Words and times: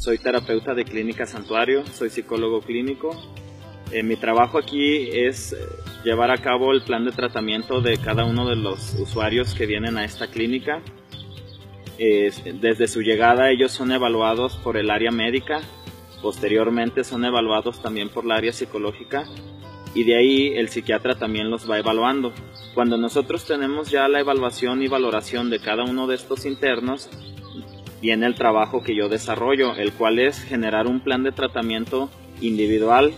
soy 0.00 0.16
terapeuta 0.16 0.72
de 0.74 0.86
Clínica 0.86 1.26
Santuario, 1.26 1.84
soy 1.86 2.08
psicólogo 2.08 2.62
clínico. 2.62 3.10
Eh, 3.92 4.02
mi 4.02 4.16
trabajo 4.16 4.56
aquí 4.56 5.10
es 5.12 5.54
llevar 6.02 6.30
a 6.30 6.38
cabo 6.38 6.72
el 6.72 6.80
plan 6.80 7.04
de 7.04 7.12
tratamiento 7.12 7.82
de 7.82 7.98
cada 7.98 8.24
uno 8.24 8.48
de 8.48 8.56
los 8.56 8.94
usuarios 8.94 9.54
que 9.54 9.66
vienen 9.66 9.98
a 9.98 10.04
esta 10.04 10.28
clínica. 10.28 10.80
desde 11.98 12.88
su 12.88 13.02
llegada 13.02 13.50
ellos 13.50 13.72
son 13.72 13.92
evaluados 13.92 14.56
por 14.56 14.78
el 14.78 14.90
área 14.90 15.10
médica, 15.10 15.60
posteriormente 16.22 17.04
son 17.04 17.26
evaluados 17.26 17.82
también 17.82 18.08
por 18.08 18.24
la 18.24 18.36
área 18.36 18.54
psicológica 18.54 19.26
y 19.94 20.04
de 20.04 20.16
ahí 20.16 20.46
el 20.56 20.70
psiquiatra 20.70 21.16
también 21.16 21.50
los 21.50 21.70
va 21.70 21.78
evaluando. 21.78 22.32
Cuando 22.72 22.96
nosotros 22.96 23.44
tenemos 23.44 23.90
ya 23.90 24.08
la 24.08 24.20
evaluación 24.20 24.82
y 24.82 24.88
valoración 24.88 25.50
de 25.50 25.60
cada 25.60 25.84
uno 25.84 26.06
de 26.06 26.14
estos 26.14 26.46
internos, 26.46 27.10
viene 28.00 28.26
el 28.26 28.34
trabajo 28.34 28.82
que 28.82 28.94
yo 28.94 29.08
desarrollo, 29.08 29.74
el 29.76 29.92
cual 29.92 30.18
es 30.18 30.42
generar 30.42 30.86
un 30.86 31.00
plan 31.00 31.22
de 31.22 31.32
tratamiento 31.32 32.10
individual 32.40 33.12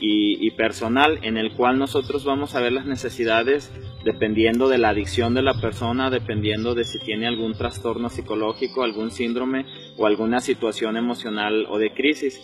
y, 0.00 0.50
personal 0.52 1.18
en 1.22 1.36
el 1.36 1.52
cual 1.52 1.78
nosotros 1.78 2.24
vamos 2.24 2.54
a 2.54 2.60
ver 2.60 2.72
las 2.72 2.86
necesidades 2.86 3.72
dependiendo 4.04 4.68
de 4.68 4.78
la 4.78 4.90
adicción 4.90 5.34
de 5.34 5.42
la 5.42 5.60
persona, 5.60 6.10
dependiendo 6.10 6.74
de 6.74 6.84
si 6.84 6.98
tiene 6.98 7.26
algún 7.26 7.54
trastorno 7.54 8.08
psicológico, 8.08 8.82
algún 8.82 9.10
síndrome 9.10 9.66
o 9.96 10.06
alguna 10.06 10.40
situación 10.40 10.96
emocional 10.96 11.66
o 11.68 11.78
de 11.78 11.92
crisis 11.92 12.40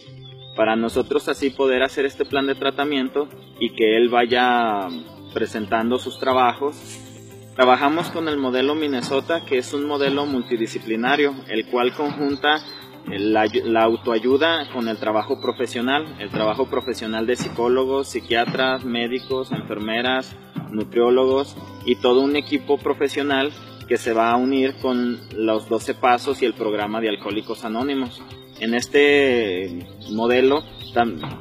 para 0.56 0.76
nosotros 0.76 1.28
así 1.28 1.50
poder 1.50 1.82
hacer 1.82 2.06
este 2.06 2.24
plan 2.24 2.46
de 2.46 2.54
tratamiento 2.54 3.28
y 3.58 3.74
que 3.74 3.96
él 3.96 4.08
vaya 4.08 4.88
presentando 5.32 5.98
sus 5.98 6.18
trabajos. 6.18 6.76
Trabajamos 7.54 8.10
con 8.10 8.26
el 8.26 8.36
modelo 8.36 8.74
Minnesota, 8.74 9.44
que 9.44 9.58
es 9.58 9.72
un 9.72 9.86
modelo 9.86 10.26
multidisciplinario, 10.26 11.34
el 11.48 11.66
cual 11.66 11.94
conjunta 11.94 12.60
la, 13.06 13.82
autoayuda 13.82 14.72
con 14.72 14.88
el 14.88 14.96
trabajo 14.96 15.40
profesional, 15.40 16.16
el 16.18 16.30
trabajo 16.30 16.66
profesional 16.66 17.26
de 17.26 17.36
psicólogos, 17.36 18.08
psiquiatras, 18.08 18.84
médicos, 18.84 19.52
enfermeras, 19.52 20.34
nutriólogos 20.72 21.56
y 21.84 21.94
todo 21.96 22.22
un 22.22 22.34
equipo 22.34 22.76
profesional 22.76 23.52
que 23.86 23.98
se 23.98 24.12
va 24.12 24.32
a 24.32 24.36
unir 24.36 24.74
con 24.82 25.20
los 25.36 25.68
12 25.68 25.94
pasos 25.94 26.42
y 26.42 26.46
el 26.46 26.54
programa 26.54 27.00
de 27.00 27.10
Alcohólicos 27.10 27.64
Anónimos. 27.64 28.20
En 28.58 28.74
este 28.74 29.86
modelo 30.10 30.64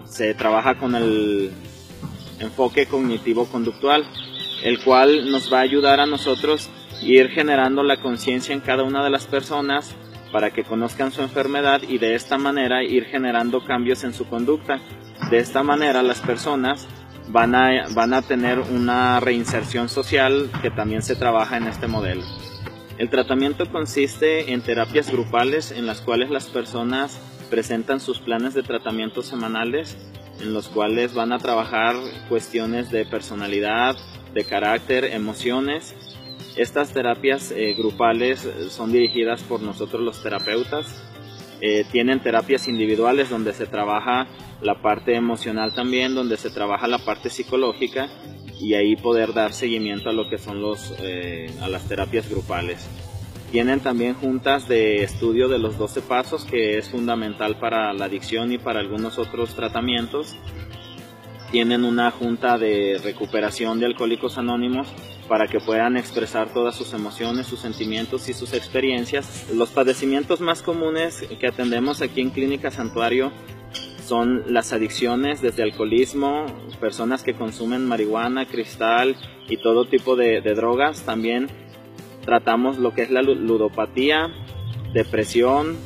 se 0.05 0.35
trabaja 0.35 0.77
con 0.77 0.93
el 0.93 1.51
enfoque 2.39 2.85
cognitivo-conductual, 2.85 4.05
el 4.63 4.81
cual 4.83 5.29
nos 5.29 5.51
va 5.51 5.59
a 5.59 5.63
ayudar 5.63 5.99
a 5.99 6.05
nosotros 6.05 6.69
ir 7.01 7.29
generando 7.29 7.83
la 7.83 7.97
conciencia 7.97 8.53
en 8.53 8.61
cada 8.61 8.83
una 8.83 9.03
de 9.03 9.09
las 9.09 9.25
personas 9.25 9.93
para 10.31 10.51
que 10.51 10.63
conozcan 10.63 11.11
su 11.11 11.21
enfermedad 11.21 11.81
y 11.87 11.97
de 11.97 12.15
esta 12.15 12.37
manera 12.37 12.83
ir 12.83 13.05
generando 13.05 13.63
cambios 13.65 14.03
en 14.03 14.13
su 14.13 14.25
conducta. 14.25 14.79
De 15.29 15.37
esta 15.37 15.63
manera 15.63 16.01
las 16.01 16.21
personas 16.21 16.87
van 17.27 17.55
a, 17.55 17.87
van 17.93 18.13
a 18.13 18.21
tener 18.21 18.59
una 18.59 19.19
reinserción 19.19 19.89
social 19.89 20.49
que 20.61 20.71
también 20.71 21.01
se 21.01 21.15
trabaja 21.15 21.57
en 21.57 21.67
este 21.67 21.87
modelo. 21.87 22.23
El 22.97 23.09
tratamiento 23.09 23.69
consiste 23.69 24.53
en 24.53 24.61
terapias 24.61 25.11
grupales 25.11 25.71
en 25.71 25.85
las 25.85 26.01
cuales 26.01 26.29
las 26.29 26.45
personas 26.45 27.19
presentan 27.49 27.99
sus 27.99 28.19
planes 28.19 28.53
de 28.53 28.63
tratamiento 28.63 29.21
semanales 29.23 29.97
en 30.41 30.53
los 30.53 30.67
cuales 30.67 31.13
van 31.13 31.31
a 31.31 31.39
trabajar 31.39 31.95
cuestiones 32.29 32.91
de 32.91 33.05
personalidad, 33.05 33.95
de 34.33 34.43
carácter, 34.43 35.05
emociones. 35.05 35.95
Estas 36.55 36.93
terapias 36.93 37.51
eh, 37.51 37.73
grupales 37.73 38.47
son 38.69 38.91
dirigidas 38.91 39.41
por 39.43 39.61
nosotros 39.61 40.01
los 40.01 40.21
terapeutas. 40.21 41.03
Eh, 41.61 41.85
tienen 41.91 42.19
terapias 42.19 42.67
individuales 42.67 43.29
donde 43.29 43.53
se 43.53 43.65
trabaja 43.65 44.27
la 44.61 44.81
parte 44.81 45.15
emocional 45.15 45.73
también, 45.73 46.13
donde 46.13 46.37
se 46.37 46.49
trabaja 46.49 46.87
la 46.87 46.99
parte 46.99 47.29
psicológica 47.29 48.09
y 48.59 48.73
ahí 48.75 48.95
poder 48.95 49.33
dar 49.33 49.53
seguimiento 49.53 50.09
a 50.09 50.13
lo 50.13 50.29
que 50.29 50.37
son 50.37 50.61
los, 50.61 50.93
eh, 50.99 51.49
a 51.61 51.67
las 51.69 51.87
terapias 51.87 52.29
grupales. 52.29 52.87
Tienen 53.51 53.81
también 53.81 54.15
juntas 54.15 54.67
de 54.67 55.03
estudio 55.03 55.47
de 55.47 55.59
los 55.59 55.77
12 55.77 56.01
pasos, 56.01 56.43
que 56.43 56.77
es 56.77 56.89
fundamental 56.89 57.57
para 57.59 57.93
la 57.93 58.05
adicción 58.05 58.51
y 58.51 58.57
para 58.57 58.79
algunos 58.79 59.19
otros 59.19 59.55
tratamientos. 59.55 60.35
Tienen 61.53 61.83
una 61.85 62.09
junta 62.09 62.57
de 62.57 62.99
recuperación 63.03 63.79
de 63.79 63.85
alcohólicos 63.85 64.39
anónimos 64.39 64.87
para 65.27 65.47
que 65.47 65.59
puedan 65.59 65.97
expresar 65.97 66.51
todas 66.51 66.75
sus 66.75 66.93
emociones, 66.93 67.45
sus 67.45 67.59
sentimientos 67.59 68.27
y 68.27 68.33
sus 68.33 68.53
experiencias. 68.53 69.51
Los 69.53 69.69
padecimientos 69.69 70.41
más 70.41 70.63
comunes 70.63 71.23
que 71.39 71.45
atendemos 71.45 72.01
aquí 72.01 72.21
en 72.21 72.31
Clínica 72.31 72.71
Santuario 72.71 73.31
son 74.03 74.51
las 74.51 74.73
adicciones 74.73 75.43
desde 75.43 75.61
alcoholismo, 75.61 76.47
personas 76.79 77.21
que 77.21 77.35
consumen 77.35 77.85
marihuana, 77.87 78.47
cristal 78.47 79.15
y 79.47 79.57
todo 79.57 79.85
tipo 79.85 80.15
de, 80.15 80.41
drogas. 80.41 81.03
También 81.03 81.49
tratamos 82.25 82.79
lo 82.79 82.95
que 82.95 83.03
es 83.03 83.11
la 83.11 83.21
ludopatía, 83.21 84.33
depresión 84.91 85.77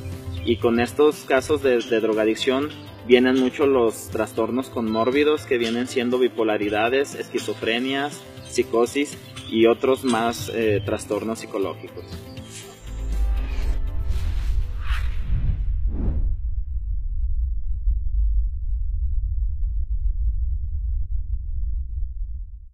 y 0.45 0.55
con 0.59 0.79
estos 0.79 1.25
casos 1.25 1.61
de, 1.61 1.81
drogadicción 1.99 2.69
vienen 3.07 3.39
mucho 3.39 3.65
los 3.65 4.09
trastornos 4.09 4.69
conmórbidos 4.69 5.45
que 5.45 5.57
vienen 5.57 5.87
siendo 5.87 6.19
bipolaridades, 6.19 7.15
esquizofrenias, 7.15 8.21
psicosis 8.47 9.17
y 9.49 9.65
otros 9.65 10.03
más 10.03 10.51
eh, 10.53 10.81
trastornos 10.85 11.39
psicológicos. 11.39 12.05